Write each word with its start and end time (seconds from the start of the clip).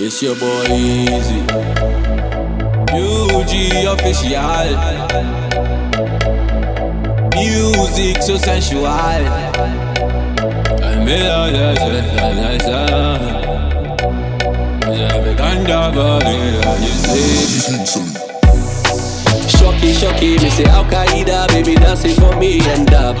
It's 0.00 0.22
your 0.22 0.36
boy 0.36 0.64
Easy. 0.70 1.40
UG 2.94 3.52
official. 3.88 4.78
Music 7.34 8.22
so 8.22 8.36
sensual. 8.36 8.86
I 8.86 9.24
made 11.04 11.28
all 11.28 11.50
that 11.50 11.78
Yeah, 14.86 15.18
we 15.18 15.34
can 15.34 15.66
talk 15.66 15.92
about 15.92 16.22
it, 16.26 16.80
you 16.80 17.86
see. 17.86 18.27
Shocky, 19.58 19.92
shocky, 19.92 20.38
me 20.38 20.50
say 20.50 20.64
Akaida, 20.64 21.48
baby 21.48 21.74
dancing 21.74 22.14
for 22.14 22.34
me 22.36 22.60
and 22.70 22.92
up. 22.94 23.16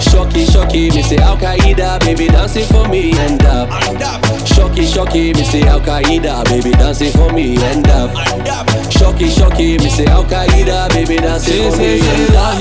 Shocky, 0.00 0.44
shocky, 0.46 0.90
me 0.90 1.02
say 1.02 1.16
Akaida, 1.16 1.98
baby 2.00 2.28
dancing 2.28 2.64
for 2.66 2.88
me 2.88 3.12
and 3.18 3.42
up. 3.44 3.68
Shocky, 4.46 4.86
shocky, 4.86 5.32
me 5.34 5.42
say 5.44 5.62
Akaida, 5.62 6.44
baby 6.44 6.70
dancing 6.70 7.10
for 7.12 7.32
me 7.32 7.56
and 7.64 7.86
up. 7.88 8.10
Shocky, 8.92 9.28
shocky, 9.28 9.78
me 9.78 9.90
say 9.90 10.04
Akaida, 10.04 10.88
baby 10.90 11.16
dancing 11.16 11.70
for 11.72 11.78
me 11.78 12.00
and 12.00 12.34
up. 12.34 12.58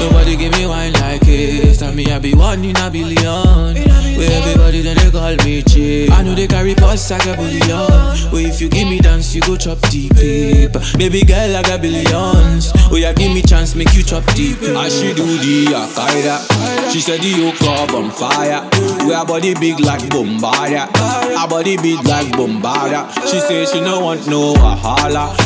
Nobody 0.00 0.36
give 0.36 0.52
me 0.52 0.66
wine 0.66 0.92
like 0.94 1.20
this. 1.22 1.75
Tell 1.78 1.92
me 1.92 2.06
I 2.10 2.18
be 2.18 2.34
one 2.34 2.64
in 2.64 2.76
a 2.76 2.90
billion. 2.90 3.76
Where 4.16 4.32
everybody 4.40 4.80
then 4.80 4.96
they 4.96 5.10
call 5.10 5.36
me 5.44 5.62
cheap. 5.62 6.10
I 6.10 6.22
know 6.22 6.34
they 6.34 6.46
carry 6.46 6.74
pots 6.74 7.10
like 7.10 7.26
a 7.26 7.36
billion. 7.36 8.32
Where 8.32 8.48
if 8.48 8.62
you 8.62 8.70
give 8.70 8.88
me 8.88 8.98
dance, 8.98 9.34
you 9.34 9.42
go 9.42 9.56
chop 9.56 9.78
deep. 9.90 10.14
Baby 10.16 11.22
girl, 11.22 11.54
I 11.54 11.62
got 11.62 11.82
billions. 11.82 12.72
Oh 12.90 12.96
yeah, 12.96 13.12
give 13.12 13.30
me 13.32 13.42
chance, 13.42 13.74
make 13.74 13.92
you 13.94 14.02
chop 14.02 14.24
deep. 14.34 14.56
I 14.62 14.88
she 14.88 15.12
do 15.12 15.26
the 15.26 15.66
Akaida. 15.76 16.90
She 16.90 17.00
said 17.00 17.20
the 17.20 17.28
yoke 17.28 17.56
club 17.56 17.90
on 17.90 18.10
fire. 18.10 18.64
We 19.06 19.12
our 19.12 19.26
body 19.26 19.52
big 19.54 19.78
like 19.80 20.00
Bombardia. 20.08 20.88
Our 21.36 21.46
body 21.46 21.76
big 21.76 22.02
like 22.06 22.28
Bombardia. 22.32 23.12
She 23.30 23.38
say 23.38 23.66
she 23.66 23.80
no 23.82 24.00
want 24.00 24.26
no 24.28 24.54
wahala. 24.54 25.36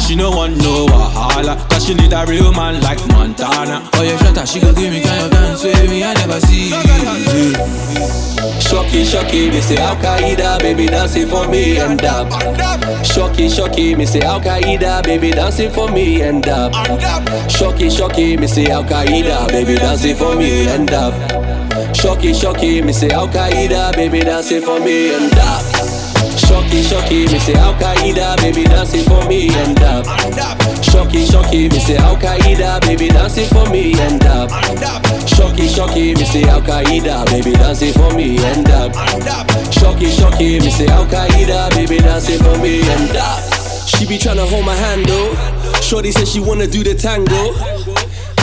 She 0.00 0.16
no 0.16 0.30
want 0.30 0.56
no 0.58 0.86
wahala. 0.86 1.56
Cause 1.70 1.86
she 1.86 1.94
need 1.94 2.12
a 2.12 2.26
real 2.26 2.52
man 2.52 2.82
like 2.82 2.98
Montana. 3.08 3.88
Oh 3.94 4.02
yeah, 4.02 4.16
shut 4.18 4.36
up, 4.36 4.48
she 4.48 4.58
go 4.58 4.74
give 4.74 4.92
me 4.92 5.00
kind 5.02 5.24
of 5.26 5.30
dance 5.30 5.64
me, 5.88 6.04
I 6.04 6.14
never 6.14 6.40
see. 6.40 6.70
Shocky, 8.60 9.04
shocky, 9.04 9.50
me 9.50 9.60
say 9.60 9.76
Akaida, 9.76 10.58
baby 10.58 10.86
dancing 10.86 11.28
for 11.28 11.46
me 11.48 11.78
and 11.78 12.02
up. 12.04 12.28
Shocky, 13.04 13.48
shocky, 13.48 13.94
me 13.94 14.06
say 14.06 14.20
Akaida, 14.20 15.02
baby 15.04 15.30
dancing 15.30 15.70
for 15.70 15.88
me 15.90 16.22
and 16.22 16.46
up. 16.48 16.72
Shocky, 17.50 17.90
shocky, 17.90 18.36
me 18.36 18.46
say 18.46 18.64
Akaida, 18.66 19.48
baby 19.48 19.76
dancing 19.76 20.16
for 20.16 20.34
me 20.36 20.68
and 20.68 20.90
up. 20.90 21.14
Shocky, 21.94 22.32
shocky, 22.34 22.82
me 22.82 22.92
say 22.92 23.08
Akaida, 23.08 23.92
baby 23.94 24.20
dancing 24.20 24.62
for 24.62 24.80
me 24.80 25.14
and 25.14 25.32
up. 25.38 25.75
Shocky, 26.36 26.82
shocky, 26.82 27.26
me 27.26 27.38
say 27.38 27.54
Akaida, 27.54 28.36
baby 28.38 28.64
dancing 28.64 29.04
for 29.04 29.24
me 29.26 29.48
and 29.54 29.78
up. 29.82 30.04
Shocky, 30.84 31.24
shocky, 31.24 31.68
me 31.68 31.78
say 31.80 31.96
Akaida, 31.96 32.80
baby 32.82 33.08
dancing 33.08 33.46
for 33.48 33.68
me 33.70 33.98
and 34.00 34.22
up. 34.24 34.50
Shocky, 35.28 35.68
shocky, 35.68 36.14
me 36.14 36.24
say 36.24 36.42
Akaida, 36.42 37.24
baby 37.26 37.52
dancing 37.52 37.92
for 37.92 38.12
me 38.14 38.36
and 38.44 38.68
up. 38.68 38.92
Shocky, 39.72 40.10
shocky, 40.10 40.60
me 40.60 40.70
say 40.70 40.86
Akaida, 40.86 41.70
baby 41.70 41.98
dancing 41.98 42.38
for 42.38 42.58
me 42.58 42.80
and 42.82 43.16
up. 43.16 43.40
She 43.86 44.06
be 44.06 44.18
tryna 44.18 44.46
hold 44.48 44.66
my 44.66 44.74
hand 44.74 45.06
though. 45.06 45.34
Shorty 45.80 46.12
said 46.12 46.28
she 46.28 46.40
wanna 46.40 46.66
do 46.66 46.82
the 46.84 46.94
tango. 46.94 47.54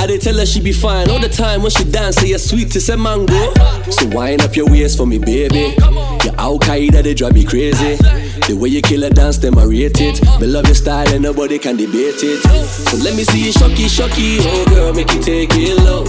I 0.04 0.06
did 0.06 0.20
tell 0.20 0.38
her 0.38 0.46
she 0.46 0.60
be 0.60 0.74
fine 0.74 1.10
all 1.10 1.20
the 1.22 1.30
time 1.30 1.62
when 1.62 1.72
she 1.72 1.86
dance, 1.86 2.18
say 2.18 2.28
you're 2.28 2.38
sweet 2.38 2.70
to 2.72 2.82
say 2.82 2.98
mango. 2.98 3.54
So 3.90 4.06
wind 4.10 4.42
up 4.42 4.54
your 4.54 4.70
waist 4.70 4.98
for 4.98 5.08
me, 5.08 5.18
baby. 5.18 5.78
Your 5.80 6.36
Akaida, 6.36 7.02
they 7.02 7.14
drive 7.14 7.36
me 7.36 7.46
crazy. 7.46 7.96
The 7.96 8.58
way 8.60 8.68
you 8.68 8.82
kill 8.82 9.06
a 9.06 9.10
dance, 9.10 9.38
them 9.38 9.58
I 9.58 9.64
rate 9.64 10.02
it. 10.02 10.22
Me 10.42 10.48
love 10.48 10.66
your 10.66 10.76
style 10.76 11.08
and 11.08 11.24
nobody 11.24 11.58
can 11.58 11.78
debate 11.78 12.20
it. 12.20 12.44
So 12.44 12.98
let 12.98 13.16
me 13.16 13.24
see 13.24 13.46
you 13.46 13.54
shocky, 13.54 13.88
shocky, 13.88 14.40
oh 14.42 14.66
girl, 14.68 14.94
make 14.94 15.08
it 15.10 15.24
take 15.24 15.52
it 15.54 15.80
low. 15.80 16.04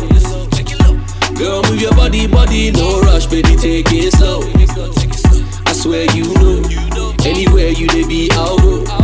Girl, 1.37 1.63
move 1.63 1.81
your 1.81 1.95
body, 1.95 2.27
body, 2.27 2.73
no 2.73 3.01
rush, 3.03 3.27
baby, 3.27 3.55
take 3.55 3.87
it 3.93 4.13
slow. 4.15 4.41
I 5.67 5.73
swear 5.73 6.11
you 6.17 6.25
know, 6.35 7.15
anywhere 7.25 7.69
you 7.69 7.87
they 7.87 8.05
be, 8.09 8.29
I'll 8.33 8.59
go. 8.59 9.04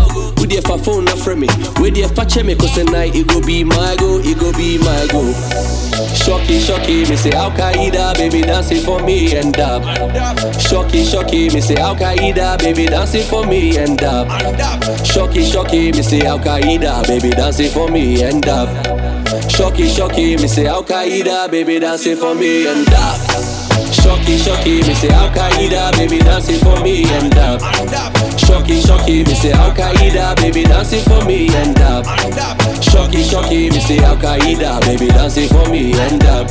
There 0.51 0.61
for 0.63 0.79
phone 0.79 1.05
not 1.05 1.21
from 1.21 1.41
me? 1.41 1.47
Where 1.79 1.93
there 1.93 2.09
for 2.09 2.25
check 2.25 2.45
me? 2.45 2.57
Cause 2.57 2.75
tonight 2.75 3.15
it 3.15 3.29
go 3.29 3.41
be 3.41 3.63
my 3.63 3.95
go, 4.01 4.19
it 4.19 4.37
go 4.37 4.51
be 4.53 4.79
my 4.79 5.07
go. 5.07 5.23
Shocky, 6.13 6.59
shocky, 6.59 7.09
me 7.09 7.15
say 7.15 7.31
Akaida, 7.31 8.15
baby 8.15 8.43
dancing 8.43 8.83
for 8.83 9.01
me 9.01 9.37
and 9.37 9.57
up. 9.61 9.85
Shocky, 10.61 11.05
shocky, 11.05 11.51
me 11.51 11.61
say 11.61 11.77
Akaida, 11.77 12.59
baby 12.59 12.87
dancing 12.87 13.23
for 13.29 13.47
me 13.47 13.79
and 13.79 14.03
up. 14.03 14.27
Shocky, 15.07 15.45
shocky, 15.45 15.93
me 15.93 16.03
say 16.03 16.19
Akaida, 16.19 17.07
baby 17.07 17.31
dancing 17.31 17.71
for 17.71 17.89
me 17.89 18.21
and 18.25 18.45
up. 18.49 18.69
Shocky, 19.49 19.89
shocky, 19.89 20.37
me 20.37 20.49
say 20.49 20.65
Akaida, 20.65 21.49
baby 21.49 21.79
dancing 21.79 22.17
for 22.17 22.35
me 22.35 22.67
and 22.67 22.89
up. 22.93 23.50
Shocky, 23.93 24.39
shocky, 24.39 24.83
me 24.87 24.95
say 24.95 25.09
Akaida, 25.09 25.93
baby 25.97 26.19
dancing 26.19 26.59
for 26.61 26.81
me 26.83 27.05
and 27.05 27.37
up. 27.39 27.61
Shocky, 28.39 28.81
shocky, 28.81 29.25
me 29.25 29.35
say 29.35 29.53
Akaida, 29.53 30.37
baby 30.37 30.63
dancing 30.65 31.03
for 31.05 31.25
me 31.25 31.49
and 31.57 31.79
up. 31.81 32.05
Shocky, 32.83 33.23
shocky, 33.23 33.71
me 33.71 33.81
say 33.81 33.99
Akaida, 33.99 34.81
baby 34.83 35.09
dancing 35.09 35.49
for 35.49 35.69
me 35.71 35.93
and 35.99 36.25
up. 36.25 36.49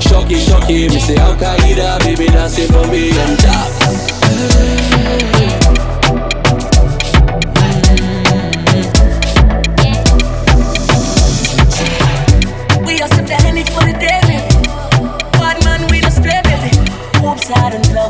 Shocky, 0.00 0.38
shocky, 0.40 0.88
me 0.88 0.98
say 0.98 1.16
Akaida, 1.16 1.98
baby 2.00 2.26
dancing 2.26 2.68
for 2.68 2.86
me 2.88 3.10
and 3.10 3.44
up. 3.46 5.33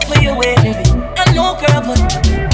For 0.06 0.20
your 0.20 0.38
baby. 0.40 0.90
I 1.16 1.32
know, 1.34 1.56
girl, 1.58 1.82
but 1.82 2.53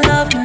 love 0.00 0.41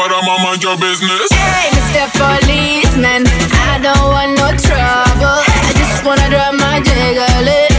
but 0.00 0.12
I'm 0.16 0.24
a 0.24 0.42
mind 0.42 0.62
your 0.62 0.78
business. 0.78 1.28
Hey, 1.30 1.68
Mr. 1.76 2.08
Policeman, 2.16 3.28
I 3.68 3.76
don't 3.84 4.08
want 4.08 4.32
no 4.40 4.48
trouble. 4.56 5.44
I 5.44 5.72
just 5.76 6.02
wanna 6.06 6.30
drop 6.30 6.54
my 6.54 6.80
jiggle. 6.80 7.69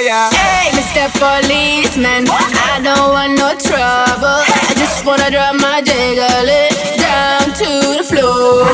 yeah. 0.00 0.30
Hey, 0.30 0.70
Mr. 0.78 1.10
Policeman, 1.18 2.24
what? 2.26 2.46
I 2.70 2.80
don't 2.82 3.10
want 3.10 3.34
no 3.34 3.50
trouble. 3.58 4.42
Hey. 4.46 4.70
I 4.70 4.74
just 4.78 5.04
wanna 5.04 5.30
drop 5.30 5.54
my 5.58 5.82
jiggle 5.82 6.46
it 6.46 6.72
down 6.98 7.50
to 7.58 7.70
the 7.98 8.04
floor. 8.04 8.64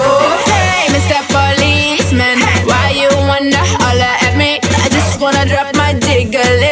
Hey, 0.45 0.89
Mr. 0.93 1.17
Policeman, 1.33 2.39
hey. 2.39 2.65
why 2.69 2.93
you 2.93 3.09
wanna 3.25 3.63
holler 3.81 4.15
at 4.27 4.37
me? 4.37 4.61
I 4.85 4.89
just 4.91 5.21
wanna 5.21 5.47
drop 5.47 5.75
my 5.77 5.95
jiggle 5.95 6.64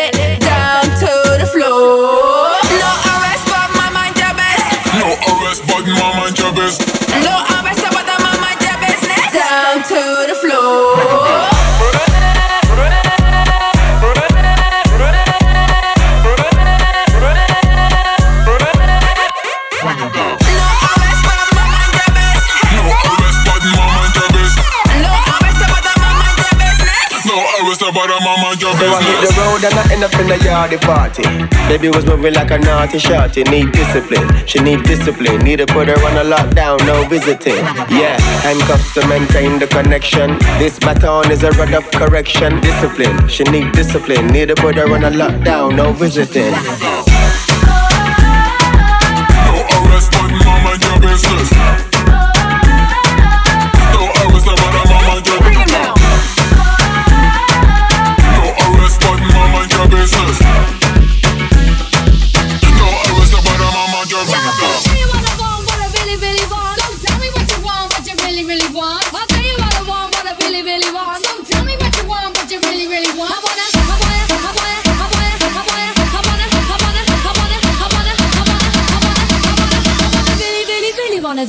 bada 27.92 28.16
So 28.18 28.86
I 28.88 29.02
hit 29.02 29.20
the 29.22 29.32
road 29.38 29.64
and 29.64 29.74
I 29.74 29.92
end 29.92 30.04
up 30.04 30.14
in 30.18 30.28
the 30.28 30.36
yardy 30.36 30.80
party. 30.80 31.22
Baby 31.68 31.88
was 31.90 32.04
moving 32.06 32.34
like 32.34 32.50
a 32.50 32.58
naughty 32.58 32.98
shorty. 32.98 33.44
Need 33.44 33.72
discipline, 33.72 34.28
she 34.46 34.58
need 34.60 34.82
discipline. 34.84 35.40
Need 35.40 35.58
to 35.58 35.66
put 35.66 35.88
her 35.88 36.00
on 36.06 36.16
a 36.16 36.24
lockdown, 36.24 36.78
no 36.86 37.06
visiting. 37.08 37.64
Yeah, 37.92 38.18
handcuffs 38.42 38.94
to 38.94 39.06
maintain 39.06 39.58
the 39.58 39.66
connection. 39.66 40.38
This 40.58 40.78
baton 40.78 41.30
is 41.30 41.42
a 41.42 41.50
rod 41.52 41.74
of 41.74 41.84
correction. 41.92 42.60
Discipline, 42.60 43.28
she 43.28 43.44
need 43.44 43.72
discipline. 43.72 44.26
Need 44.28 44.48
to 44.48 44.54
put 44.54 44.76
her 44.76 44.92
on 44.92 45.04
a 45.04 45.10
lockdown, 45.10 45.76
no 45.76 45.92
visiting. 45.92 46.52
No 49.46 49.54
arrest, 49.76 50.10
but 50.12 50.30
mama 50.44 50.78
your 50.80 51.00
business. 51.00 51.91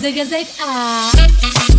Zig 0.03 0.27
zig 0.27 0.47
ah. 0.59 1.72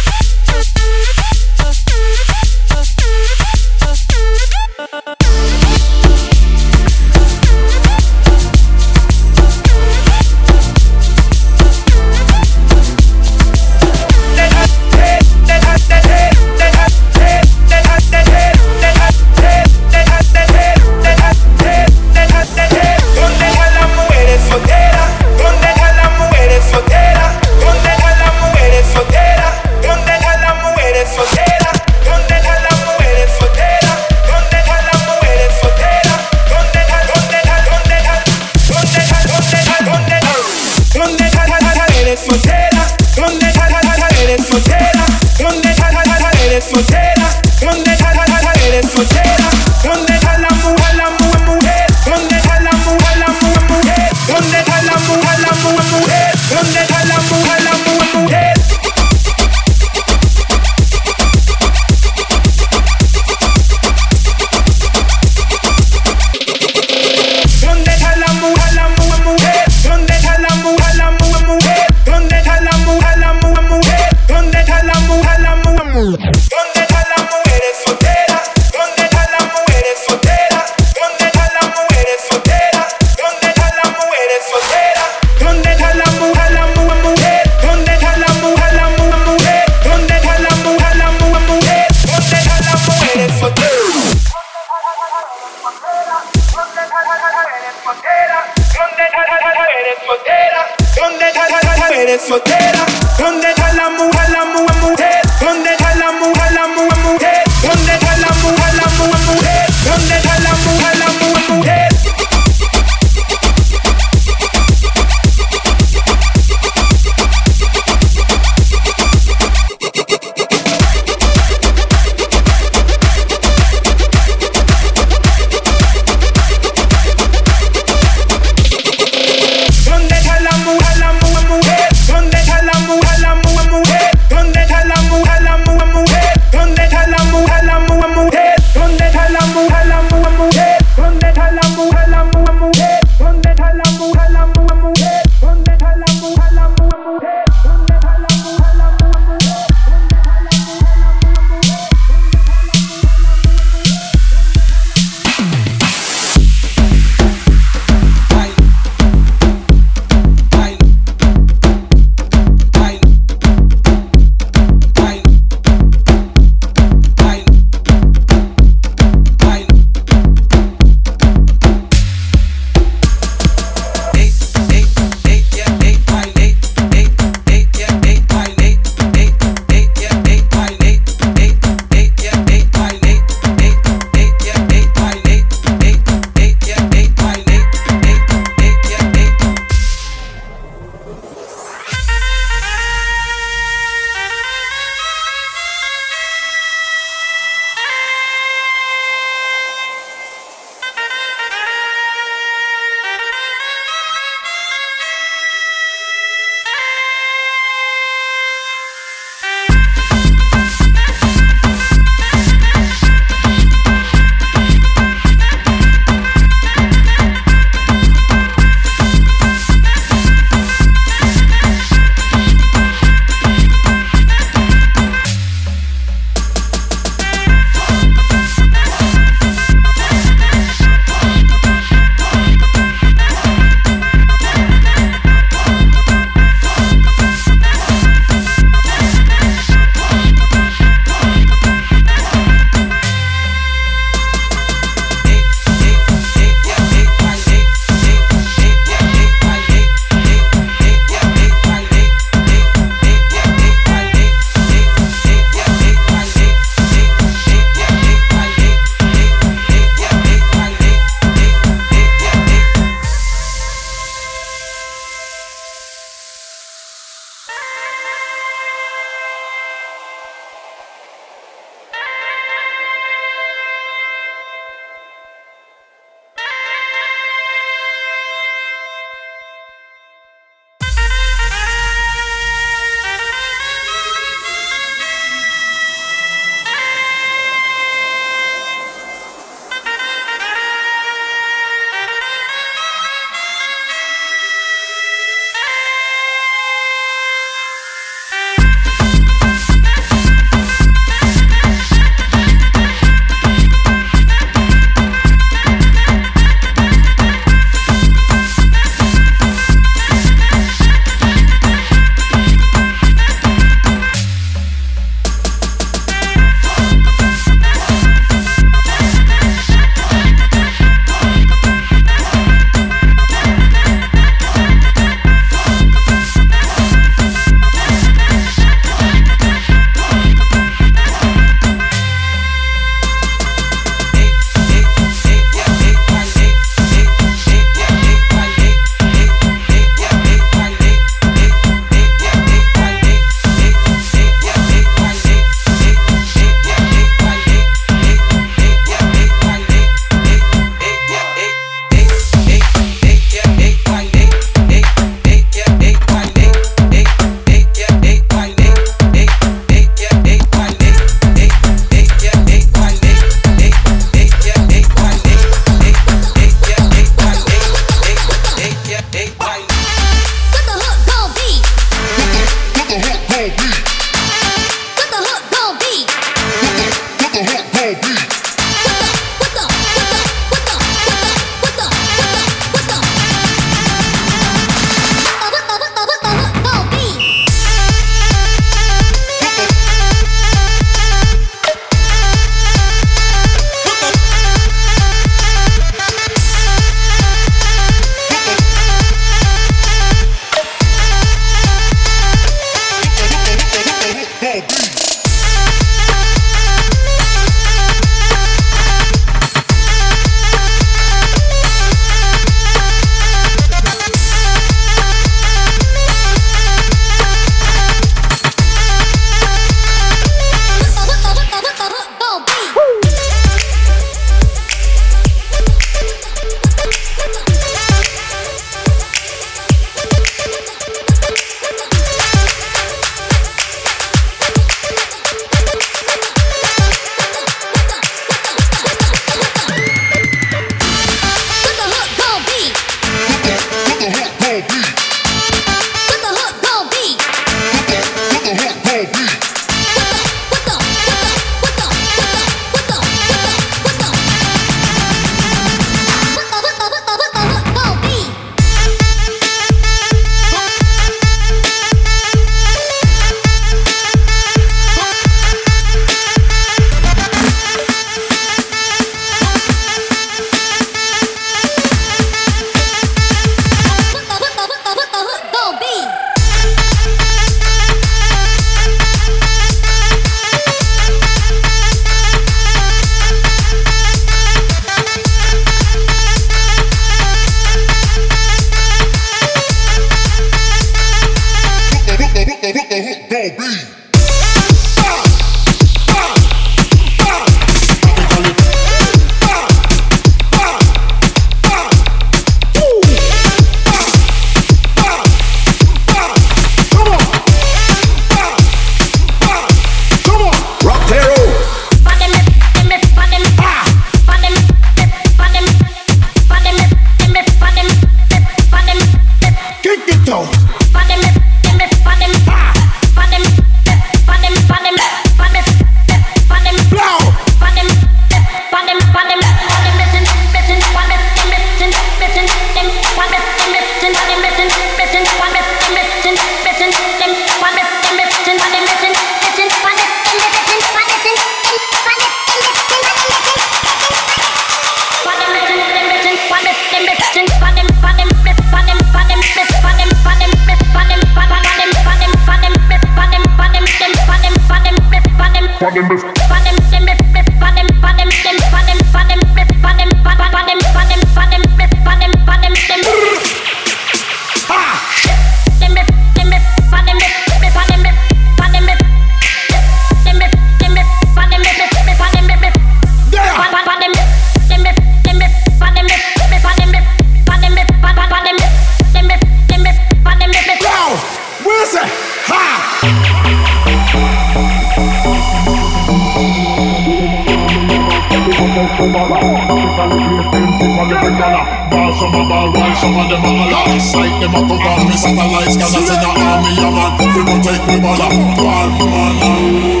satellite 595.20 595.68
scanners 595.68 596.08
in 596.08 596.16
the 596.16 596.30
army, 596.32 596.72
of 596.80 596.96
man. 596.96 597.12
We 597.36 597.44
gon' 597.44 597.60
take 597.60 597.84
we 597.84 597.96
baller. 598.00 598.32
One 598.56 598.92
man 599.04 599.36
alone. 599.44 600.00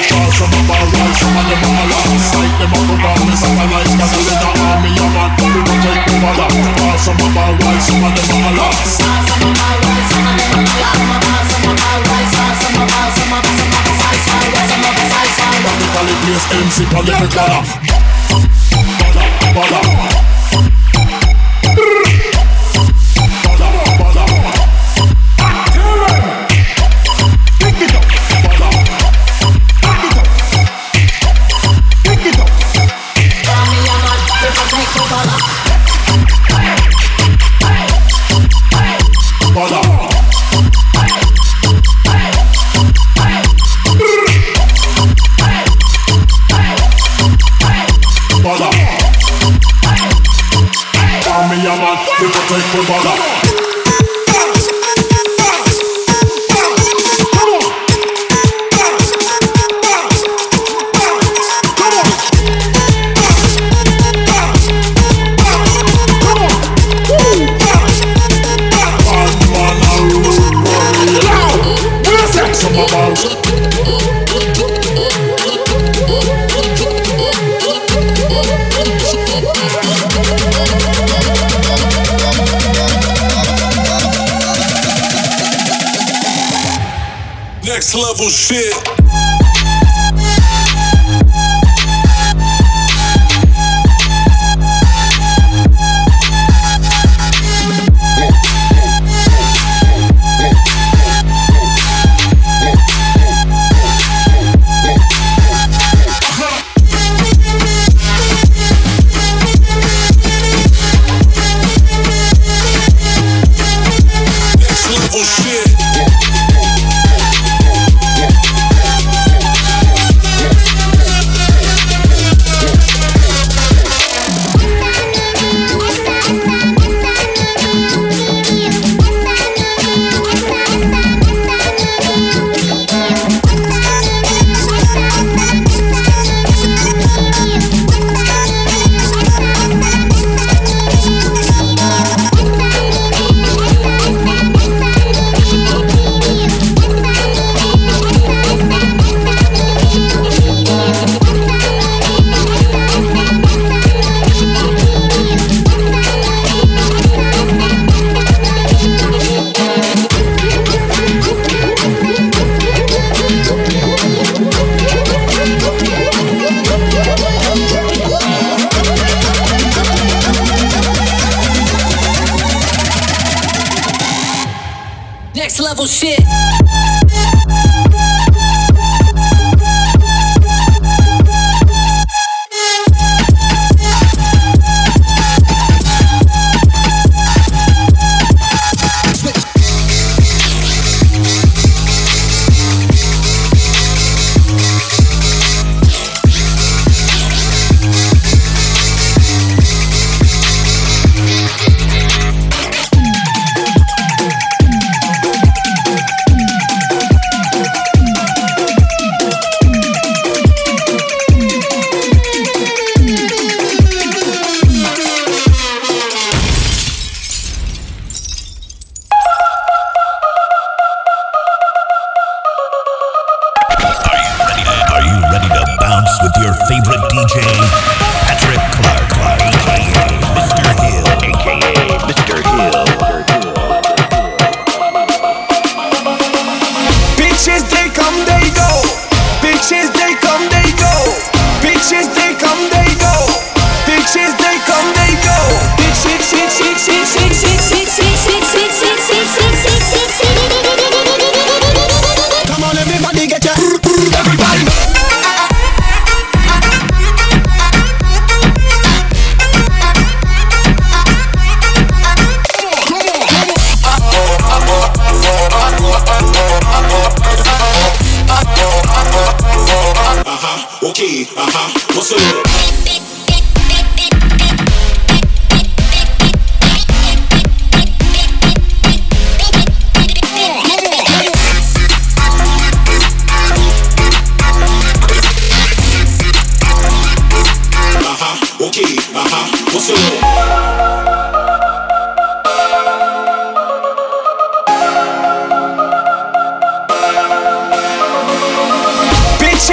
Charge 0.00 0.34
from 0.42 0.50
a 0.50 0.60
bar, 0.66 0.82
rise 0.90 1.18
from 1.22 1.38
a 1.38 1.42
Nepal. 1.46 1.90
Sight 2.18 2.54
them 2.58 2.74
up 2.74 2.82
with 2.90 3.06
army 3.06 3.34
satellite 3.38 3.90
scanners 3.94 4.26
in 4.26 4.38
the 4.42 4.50
army, 4.50 4.90
a 4.90 5.06
man. 5.14 5.30
We 5.38 5.60
gon' 5.62 5.80
take 5.86 6.02
we 6.02 6.14
baller. 6.18 6.50
Charge 6.50 7.02
from 7.06 7.22
a 7.22 7.28
bar, 7.30 7.52
rise 7.62 7.86
from 7.86 8.02
a 8.02 8.10
Nepal. 8.10 8.74
Sight 8.90 9.22
from 9.22 9.38
some 9.38 9.54
bar, 9.54 9.76
rise 9.86 10.10
from 10.10 10.26
a 10.26 10.32
Nepal. 10.34 10.90
Politically 15.60 16.16
place 16.24 16.46
MC 16.50 16.76
political 16.88 17.52
Shit. 88.50 88.89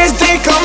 They 0.08 0.14
think 0.14 0.57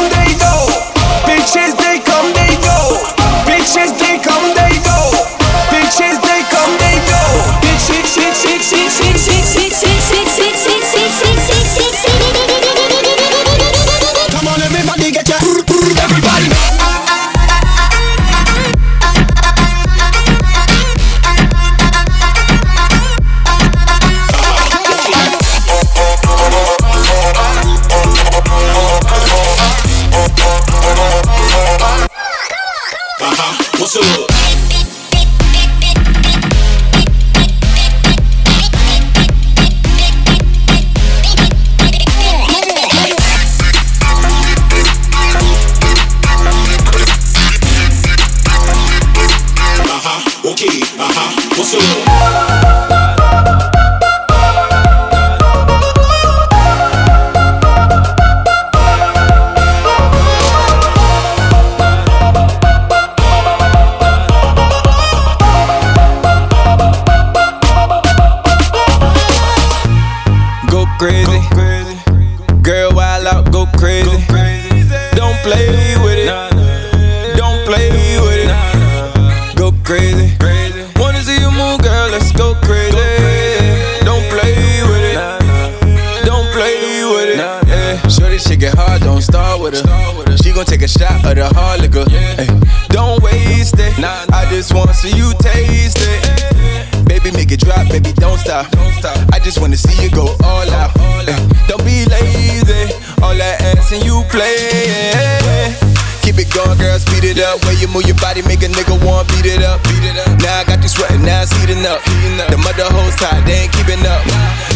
Going, 106.73 106.89
girl, 106.89 106.99
speed 106.99 107.25
it 107.25 107.39
up. 107.39 107.61
When 107.67 107.77
you 107.79 107.89
move 107.89 108.09
your 108.09 108.17
body, 108.17 108.41
make 108.49 108.63
a 108.63 108.69
nigga 108.69 108.97
want 109.05 109.29
beat 109.29 109.45
it 109.45 109.63
up. 109.63 109.83
Beat 109.85 110.09
it 110.09 110.17
up. 110.17 110.41
Now 110.41 110.61
I 110.61 110.65
got 110.65 110.81
you 110.81 110.89
sweating, 110.89 111.21
now 111.21 111.43
it's 111.43 111.53
heating 111.61 111.85
up. 111.85 112.01
The 112.49 112.57
mother 112.57 112.89
hoes 112.89 113.15
tight, 113.17 113.45
they 113.45 113.69
ain't 113.69 113.73
keeping 113.73 114.01
up. 114.09 114.25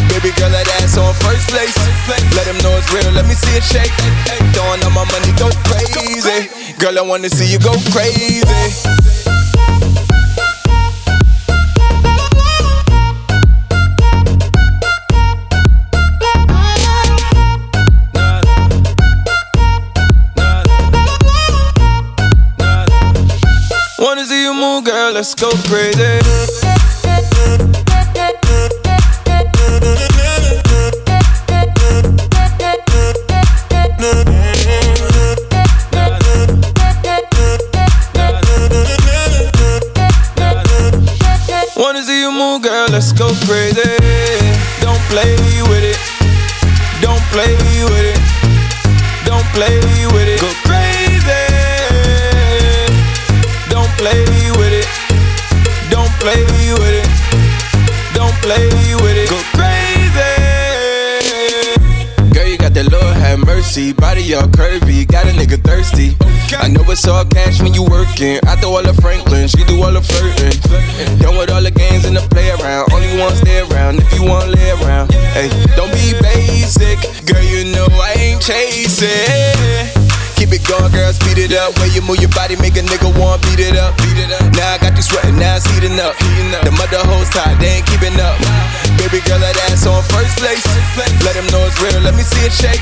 Baby 0.05 0.29
girl, 0.37 0.53
that 0.53 0.69
ass 0.77 0.97
on 0.97 1.13
first 1.25 1.49
place. 1.49 1.73
Let 2.37 2.45
them 2.45 2.57
know 2.61 2.77
it's 2.77 2.85
real, 2.93 3.09
let 3.17 3.25
me 3.25 3.33
see 3.33 3.49
it 3.57 3.65
shake. 3.65 3.89
Throwing 4.53 4.83
all 4.85 4.93
my 4.93 5.09
money, 5.09 5.33
go 5.41 5.49
crazy. 5.65 6.53
Girl, 6.77 6.93
I 6.97 7.01
wanna 7.01 7.29
see 7.29 7.49
you 7.49 7.57
go 7.57 7.73
crazy. 7.89 8.45
Girl, 24.81 25.13
let's 25.13 25.33
go 25.33 25.49
crazy. 25.69 26.19
Wanna 41.75 42.03
see 42.03 42.19
you 42.21 42.31
move, 42.31 42.63
girl, 42.63 42.87
let's 42.91 43.13
go 43.13 43.29
crazy. 43.45 43.81
Don't 44.81 44.99
play 45.09 45.35
with 45.69 45.83
it. 45.83 45.97
Don't 47.01 47.21
play 47.31 47.55
with 47.55 48.05
it. 48.13 48.19
Don't 49.25 49.45
play 49.53 49.79
with 50.13 50.27
it. 50.27 50.41
Go 50.41 50.66
play 58.47 58.95
with 59.03 59.17
it. 59.19 59.29
Go 59.29 59.39
crazy. 59.51 60.23
Girl, 62.33 62.47
you 62.47 62.57
got 62.57 62.73
that 62.73 62.87
Lord 62.91 63.15
have 63.17 63.39
mercy. 63.39 63.91
Body 63.91 64.33
all 64.33 64.47
curvy, 64.47 65.05
got 65.05 65.25
a 65.25 65.31
nigga 65.31 65.59
thirsty. 65.61 66.15
I 66.55 66.69
know 66.69 66.83
it's 66.87 67.05
all 67.07 67.25
cash 67.25 67.61
when 67.61 67.73
you 67.73 67.83
working. 67.83 68.39
I 68.47 68.55
throw 68.55 68.77
all 68.77 68.83
the 68.83 68.93
Franklin, 69.01 69.47
she 69.49 69.63
do 69.65 69.83
all 69.83 69.91
the 69.91 70.01
flirting. 70.01 70.55
Done 71.19 71.35
with 71.37 71.51
all 71.51 71.61
the 71.61 71.71
games 71.71 72.05
and 72.05 72.15
the 72.15 72.21
play 72.31 72.49
around. 72.51 72.93
Only 72.93 73.11
one 73.19 73.35
stay 73.35 73.59
around 73.67 73.99
if 73.99 74.13
you 74.13 74.23
want 74.23 74.49
lay 74.49 74.71
around. 74.79 75.11
Hey, 75.35 75.49
don't 75.75 75.91
be 75.91 76.15
basic, 76.21 77.03
girl. 77.27 77.43
You 77.43 77.75
know 77.75 77.87
I 77.91 78.15
ain't 78.15 78.41
chasing. 78.41 79.96
Keep 80.47 80.63
it 80.63 80.67
going, 80.71 80.91
girl, 80.95 81.11
speed 81.11 81.43
it 81.43 81.51
up. 81.51 81.75
When 81.75 81.91
you 81.91 81.99
move 81.99 82.23
your 82.23 82.31
body, 82.31 82.55
make 82.55 82.79
a 82.79 82.79
nigga 82.79 83.11
want 83.19 83.43
beat 83.43 83.59
it 83.59 83.75
up. 83.75 83.91
Beat 83.99 84.15
it 84.15 84.31
up. 84.31 84.47
Now 84.55 84.71
I 84.71 84.77
got 84.79 84.95
you 84.95 85.03
sweating, 85.03 85.35
now 85.35 85.59
it's 85.59 85.67
heating 85.75 85.99
up. 85.99 86.15
The 86.63 86.71
mother 86.71 87.03
hoes 87.03 87.27
tight, 87.35 87.59
they 87.59 87.83
ain't 87.83 87.85
keeping 87.85 88.15
up. 88.15 88.39
Baby 88.95 89.19
girl, 89.27 89.43
that 89.43 89.59
ass 89.67 89.83
on 89.83 89.99
first 90.07 90.39
place. 90.39 90.63
Let 91.27 91.35
them 91.35 91.51
know 91.51 91.67
it's 91.67 91.75
real, 91.83 91.99
let 91.99 92.15
me 92.15 92.23
see 92.23 92.47
it 92.47 92.55
shake. 92.55 92.79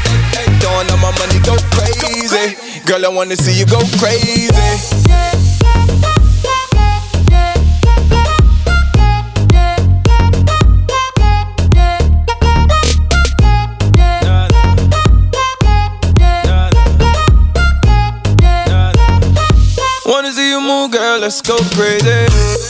Throwing 0.61 0.85
all 0.93 1.01
my 1.01 1.09
money, 1.17 1.41
go 1.41 1.57
crazy. 1.73 2.53
Girl, 2.85 3.03
I 3.03 3.09
wanna 3.09 3.35
see 3.35 3.57
you 3.57 3.65
go 3.65 3.81
crazy. 3.97 5.44
Let's 21.25 21.41
go 21.41 21.57
crazy. 21.73 22.64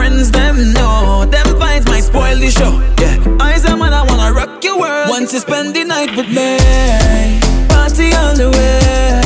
Friends 0.00 0.30
them 0.30 0.72
know. 0.72 1.26
Them 1.34 1.48
vibes 1.60 1.86
might 1.92 2.04
spoil 2.10 2.38
the 2.38 2.50
show. 2.50 2.72
Yeah, 3.02 3.44
I's 3.52 3.64
a 3.66 3.76
man 3.76 3.92
I 3.92 4.02
wanna 4.08 4.32
rock 4.32 4.64
your 4.64 4.78
world. 4.80 5.10
Once 5.10 5.34
you 5.34 5.40
spend 5.40 5.76
the 5.76 5.84
night 5.84 6.10
with 6.16 6.30
me, 6.38 6.50
party 7.68 8.08
all 8.20 8.34
the 8.42 8.48
way. 8.56 9.20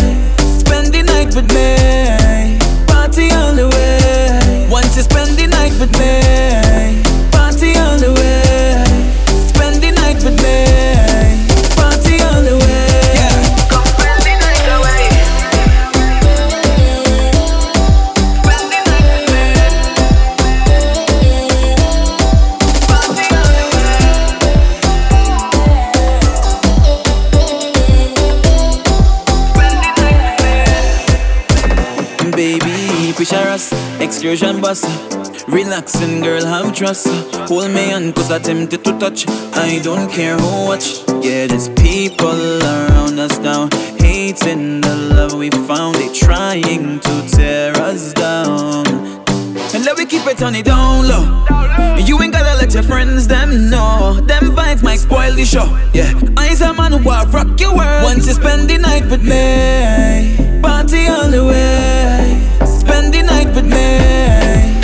Spend 0.64 0.86
the 0.96 1.02
night 1.14 1.30
with 1.36 1.48
me, 1.56 1.70
excursion 34.34 34.60
bus. 34.60 34.82
Relaxing, 35.46 36.20
girl, 36.20 36.44
have 36.44 36.74
trust. 36.74 37.06
Hold 37.48 37.70
me 37.70 37.92
on, 37.92 38.12
cause 38.12 38.32
I 38.32 38.40
tempted 38.40 38.84
to 38.84 38.98
touch. 38.98 39.28
I 39.54 39.80
don't 39.82 40.10
care 40.10 40.36
who 40.36 40.66
watch. 40.66 41.04
Yeah, 41.22 41.46
there's 41.46 41.68
people 41.68 42.62
around 42.62 43.18
us 43.20 43.38
now. 43.38 43.68
Hating 43.98 44.80
the 44.80 44.96
love 45.14 45.34
we 45.34 45.50
found. 45.50 45.96
They 45.96 46.12
trying 46.12 46.98
to 46.98 47.28
tear 47.28 47.76
us 47.76 48.12
down. 48.12 48.86
And 49.72 49.84
let 49.84 49.98
me 49.98 50.04
keep 50.04 50.26
it 50.26 50.42
on 50.42 50.54
the 50.54 50.62
down 50.62 51.06
low. 51.06 51.24
You 51.98 52.20
ain't 52.20 52.32
gotta 52.32 52.56
let 52.58 52.74
your 52.74 52.82
friends 52.82 53.28
them 53.28 53.70
know. 53.70 54.20
Them 54.20 54.50
vibes 54.56 54.82
might 54.82 54.98
spoil 54.98 55.32
the 55.32 55.44
show. 55.44 55.66
Yeah, 55.92 56.12
I's 56.36 56.60
a 56.60 56.72
man 56.74 56.90
who 56.92 56.98
will 56.98 57.26
rock 57.26 57.60
your 57.60 57.76
world. 57.76 58.02
Once 58.02 58.26
you 58.26 58.32
spend 58.32 58.68
the 58.68 58.78
night 58.78 59.06
with 59.08 59.22
me, 59.22 60.60
party 60.60 61.06
all 61.06 61.30
the 61.30 61.44
way. 61.44 62.73
The 63.14 63.22
night 63.22 63.54
with 63.54 63.64
me. 63.64 64.83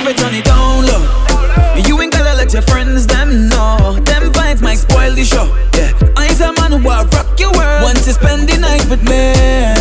keep 0.00 0.16
it 0.16 0.22
on 0.24 0.32
the 0.32 0.42
down 0.42 0.86
low. 0.86 1.82
You 1.86 2.00
ain't 2.00 2.12
gotta 2.12 2.34
let 2.36 2.52
your 2.52 2.62
friends 2.62 3.06
them 3.06 3.48
know. 3.48 3.98
Them 4.04 4.32
vibes 4.32 4.62
might 4.62 4.78
spoil 4.78 5.14
the 5.14 5.24
show. 5.24 5.46
Yeah, 5.74 5.92
I's 6.16 6.40
a 6.40 6.52
man 6.54 6.72
who 6.72 6.78
will 6.78 7.04
rock 7.06 7.38
your 7.38 7.52
world. 7.52 7.82
Want 7.82 7.98
to 7.98 8.12
spend 8.12 8.48
the 8.48 8.58
night 8.58 8.88
with 8.88 9.02
me? 9.02 9.79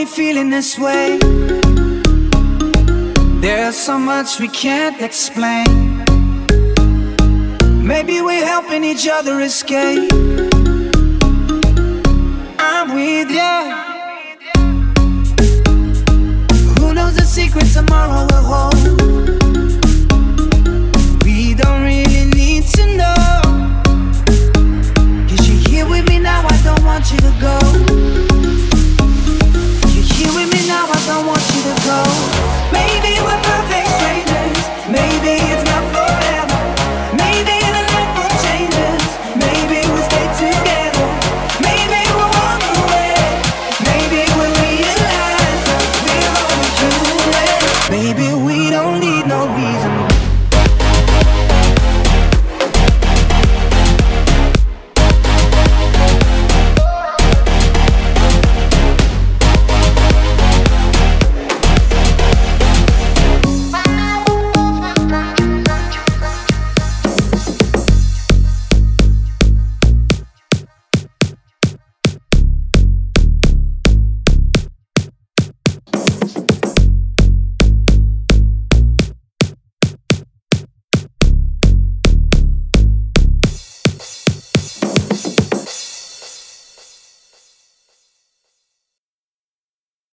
me 0.00 0.06
feeling 0.06 0.48
this 0.48 0.78
way. 0.78 1.18
There's 3.40 3.76
so 3.76 3.98
much 3.98 4.40
we 4.40 4.48
can't 4.48 4.98
explain. 5.02 5.66
Maybe 7.92 8.22
we're 8.22 8.46
helping 8.46 8.82
each 8.82 9.06
other 9.08 9.40
escape. 9.40 10.10
I'm 12.58 12.86
with 12.94 13.30
you. 13.40 13.56
Who 16.78 16.94
knows 16.94 17.14
the 17.20 17.26
secret 17.26 17.68
tomorrow 17.78 18.22
will 18.30 18.46
hold? 18.52 18.82
We 21.24 21.54
don't 21.60 21.82
really 21.82 22.24
need 22.40 22.64
to 22.76 22.84
know, 23.00 23.42
'cause 25.26 25.42
you're 25.48 25.64
here 25.68 25.86
with 25.86 26.08
me 26.08 26.18
now. 26.18 26.40
I 26.54 26.56
don't 26.68 26.84
want 26.84 27.04
you 27.12 27.18
to 27.18 27.32
go 27.48 27.89
I 31.08 31.24
want 31.26 31.40
you 31.54 31.62
to 31.62 31.86
go. 31.86 32.49